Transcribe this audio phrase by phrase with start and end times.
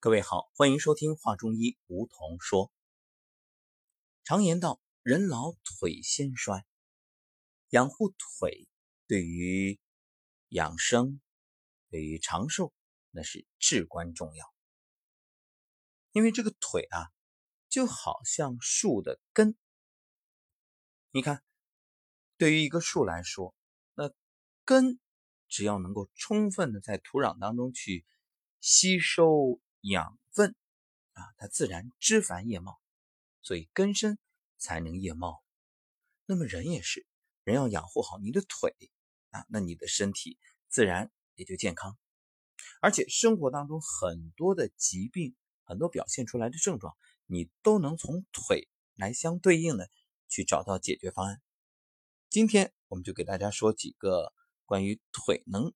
[0.00, 2.70] 各位好，欢迎收听《话中医》，梧桐说。
[4.22, 6.64] 常言道，人老腿先衰，
[7.70, 8.68] 养护腿
[9.08, 9.80] 对于
[10.50, 11.20] 养生、
[11.90, 12.72] 对于长寿，
[13.10, 14.54] 那是至关重要。
[16.12, 17.10] 因为这个腿啊，
[17.68, 19.58] 就好像树的根。
[21.10, 21.42] 你看，
[22.36, 23.52] 对于一个树来说，
[23.94, 24.14] 那
[24.64, 25.00] 根
[25.48, 28.06] 只要能够充分的在土壤当中去
[28.60, 29.60] 吸收。
[29.80, 30.54] 养分
[31.12, 32.80] 啊，它自然枝繁叶茂，
[33.42, 34.18] 所以根深
[34.56, 35.42] 才能叶茂。
[36.26, 37.06] 那么人也是，
[37.44, 38.76] 人要养护好你的腿
[39.30, 41.96] 啊，那你的身体自然也就健康。
[42.80, 49.90] 而且生活当中很多的疾病，很多表现出来的症状，你都能从腿来相对应的
[50.28, 51.40] 去找到解决方案。
[52.28, 54.32] 今天我们就给大家说几个
[54.66, 55.72] 关于腿能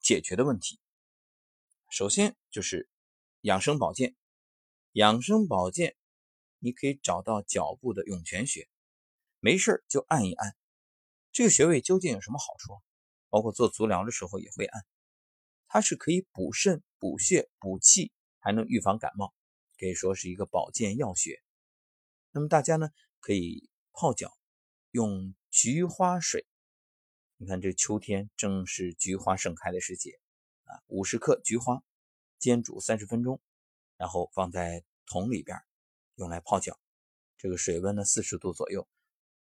[0.00, 0.80] 解决的问题。
[1.90, 2.90] 首先就是。
[3.46, 4.16] 养生保健，
[4.90, 5.94] 养生保健，
[6.58, 8.68] 你可以找到脚部的涌泉穴，
[9.38, 10.56] 没事就按一按。
[11.30, 12.82] 这个穴位究竟有什么好处？
[13.28, 14.84] 包括做足疗的时候也会按，
[15.68, 19.32] 它是可以补肾、补血、补气，还能预防感冒，
[19.78, 21.40] 可以说是一个保健药穴。
[22.32, 22.88] 那么大家呢
[23.20, 24.36] 可以泡脚，
[24.90, 26.44] 用菊花水。
[27.36, 30.18] 你看这秋天正是菊花盛开的时节
[30.64, 31.84] 啊，五十克菊花。
[32.38, 33.40] 煎煮三十分钟，
[33.96, 35.58] 然后放在桶里边，
[36.16, 36.78] 用来泡脚。
[37.38, 38.88] 这个水温呢四十度左右，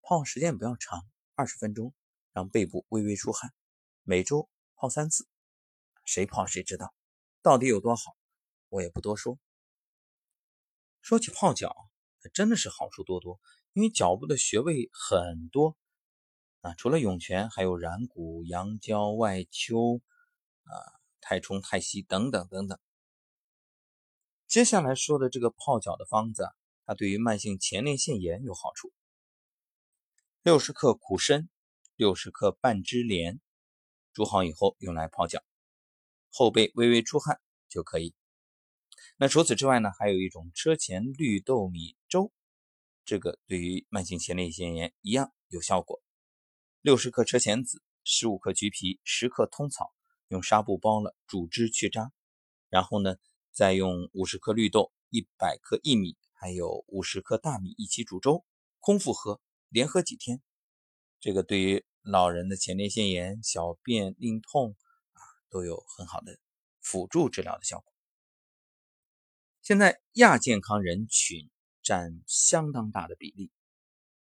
[0.01, 1.95] 泡时间不要长，二十分钟，
[2.33, 3.53] 让背部微微出汗。
[4.03, 5.29] 每周泡三次，
[6.05, 6.95] 谁泡谁知道，
[7.43, 8.17] 到底有多好，
[8.69, 9.39] 我也不多说。
[11.01, 11.75] 说起泡脚，
[12.33, 13.41] 真的是好处多多，
[13.73, 15.77] 因为脚部的穴位很多
[16.61, 20.01] 啊，除了涌泉，还有然谷、阳交、外丘
[20.65, 21.02] 啊。
[21.23, 22.79] 太冲、太溪等等等等。
[24.47, 26.47] 接下来说的这个泡脚的方子，
[26.85, 28.93] 它对于慢性前列腺炎有好处。
[30.43, 31.49] 六十克苦参，
[31.97, 33.41] 六十克半枝莲，
[34.13, 35.43] 煮好以后用来泡脚，
[36.31, 38.15] 后背微微出汗就可以。
[39.17, 42.33] 那除此之外呢，还有一种车前绿豆米粥，
[43.05, 46.03] 这个对于慢性前列腺炎一样有效果。
[46.81, 49.95] 六十克车前子，十五克橘皮，十克通草。
[50.33, 52.11] 用纱布包了，煮汁去渣，
[52.71, 53.17] 然后呢，
[53.51, 58.43] 再用五十克绿豆、一百克薏米，还有五十克大米一起煮粥，
[58.81, 60.41] 空腹喝，连喝几天，
[61.21, 64.75] 这个对于老人的前列腺炎、小便硬痛
[65.13, 65.21] 啊，
[65.51, 66.39] 都有很好的
[66.81, 67.93] 辅助治疗的效果。
[69.61, 71.51] 现在亚健康人群
[71.83, 73.51] 占相当大的比例。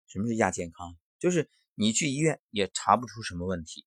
[0.08, 0.98] 什么是亚健康？
[1.18, 3.86] 就是你去医院也查不出什么问题。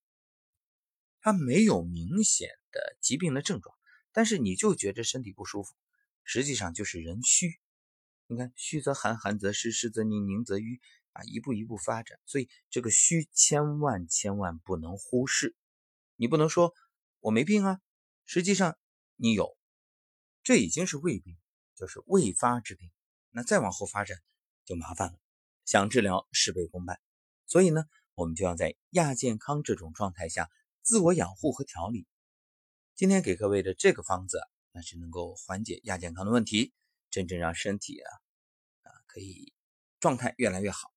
[1.26, 3.76] 他没有明显的疾病的症状，
[4.12, 5.74] 但是你就觉着身体不舒服，
[6.24, 7.60] 实际上就是人虚。
[8.28, 10.80] 你看，虚则寒，寒则湿，湿则凝，凝则瘀
[11.14, 12.20] 啊，一步一步发展。
[12.28, 15.56] 所以这个虚千万千万不能忽视。
[16.16, 16.76] 你不能说
[17.22, 17.80] 我没病啊，
[18.26, 18.78] 实际上
[19.16, 19.58] 你有，
[20.44, 21.36] 这已经是未病，
[21.74, 22.92] 就是未发之病。
[23.32, 24.20] 那再往后发展
[24.64, 25.18] 就麻烦了，
[25.66, 27.00] 想治疗事倍功半。
[27.48, 30.52] 所以呢，我们就要在亚健康这种状态下。
[30.86, 32.06] 自我养护和调理，
[32.94, 34.40] 今天给各位的这个方子，
[34.72, 36.74] 那是能够缓解亚健康的问题，
[37.10, 38.08] 真正让身体啊
[38.84, 39.52] 啊可以
[40.00, 40.94] 状态越来越好。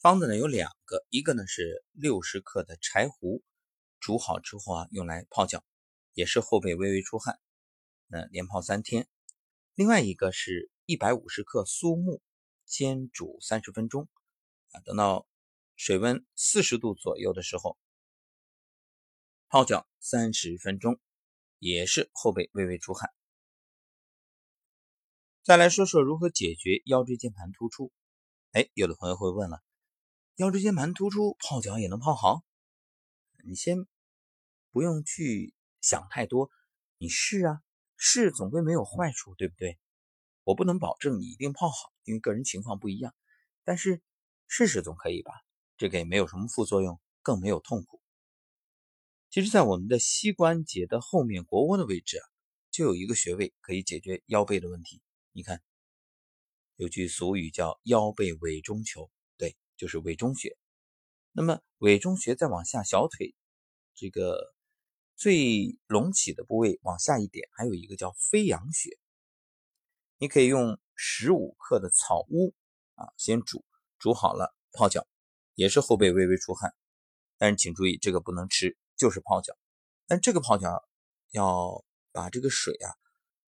[0.00, 3.42] 方子呢有两个，一个呢是六十克的柴胡，
[4.00, 5.64] 煮好之后啊用来泡脚，
[6.12, 7.40] 也是后背微微出汗，
[8.06, 9.08] 那连泡三天。
[9.74, 12.20] 另外一个是一百五十克苏木，
[12.66, 14.10] 煎煮三十分钟，
[14.72, 15.26] 啊等到。
[15.78, 17.78] 水温四十度左右的时候，
[19.46, 21.00] 泡脚三十分钟，
[21.60, 23.14] 也是后背微微出汗。
[25.44, 27.92] 再来说说如何解决腰椎间盘突出。
[28.50, 29.62] 哎，有的朋友会问了，
[30.34, 32.44] 腰椎间盘突出泡脚也能泡好？
[33.44, 33.86] 你先
[34.72, 36.50] 不用去想太多，
[36.96, 37.62] 你试啊，
[37.96, 39.78] 试总归没有坏处，对不对？
[40.42, 43.14] 我不能保证你一定泡好，因为个人情况不一样，
[43.62, 44.02] 但是
[44.48, 45.32] 试试总可以吧？
[45.78, 48.02] 这个也没有什么副作用，更没有痛苦。
[49.30, 52.24] 其实，在我们的膝关节的后面腘窝的位置啊，
[52.70, 55.00] 就有一个穴位可以解决腰背的问题。
[55.32, 55.62] 你看，
[56.76, 60.56] 有句俗语叫“腰背委中求”，对，就是委中穴。
[61.30, 63.36] 那么，委中穴再往下，小腿
[63.94, 64.52] 这个
[65.14, 68.98] 最隆起的部位往下一点，还有一个叫飞扬穴。
[70.16, 72.54] 你可以用十五克的草乌
[72.94, 73.64] 啊，先煮，
[73.98, 75.06] 煮好了泡脚。
[75.58, 76.72] 也是后背微微出汗，
[77.36, 79.58] 但是请注意，这个不能吃，就是泡脚。
[80.06, 80.88] 但这个泡脚
[81.32, 82.94] 要把这个水啊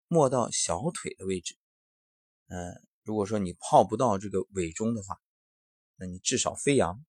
[0.10, 1.58] 没到小腿的位置。
[2.50, 5.22] 嗯，如果说你泡不到这个尾中的话，
[5.96, 7.06] 那你至少飞扬，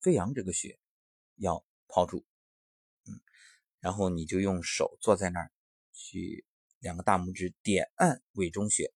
[0.00, 0.80] 飞扬这个穴
[1.36, 2.24] 要泡住。
[3.04, 3.20] 嗯，
[3.80, 5.52] 然后你就用手坐在那儿，
[5.92, 6.46] 去
[6.78, 8.94] 两个大拇指点按尾中穴，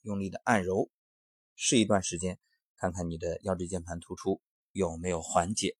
[0.00, 0.90] 用力的按揉，
[1.54, 2.38] 试一段时间，
[2.78, 4.40] 看看你的腰椎间盘突出
[4.72, 5.76] 有没有缓解。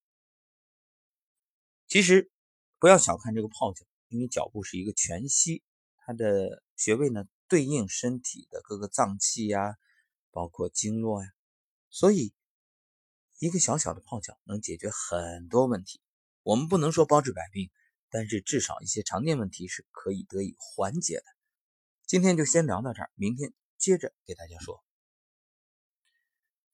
[1.87, 2.31] 其实
[2.78, 5.62] 不要小看这个泡脚，因为脚部是一个全息，
[5.96, 9.76] 它的穴位呢对应身体的各个脏器呀，
[10.31, 11.28] 包括经络呀，
[11.88, 12.32] 所以
[13.38, 16.00] 一个小小的泡脚能解决很多问题。
[16.43, 17.70] 我们不能说包治百病，
[18.08, 21.25] 但是至少一些常见问题是可以得以缓解的。
[22.06, 24.82] 今天就先聊到这儿，明天接着给大家说。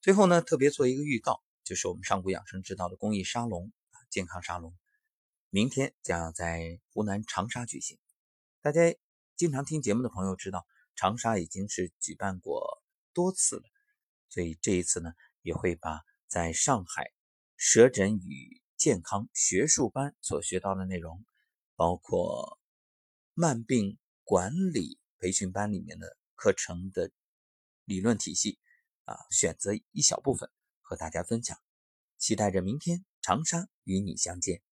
[0.00, 4.72] 最后呢，特别做一个预告，就是我们上古养生之道的公益沙龙啊，健康沙龙。
[5.50, 7.98] 明天将要在湖南长沙举行。
[8.60, 8.82] 大家
[9.34, 10.64] 经常听节目的朋友知道，
[10.94, 13.64] 长沙已经是举办过多次了，
[14.28, 17.10] 所以这一次呢，也会把在上海
[17.56, 21.26] 舌诊与健康学术班所学到的内容，
[21.74, 22.60] 包括
[23.34, 27.10] 慢病管理培训班里面的课程的
[27.84, 28.60] 理论体系
[29.02, 30.48] 啊，选择一小部分
[30.86, 31.58] 和大家分享。
[32.16, 34.62] 期待着明天长沙与你相见。